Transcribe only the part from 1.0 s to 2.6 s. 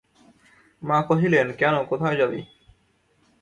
কহিলেন, কেন, কোথায় যাবি।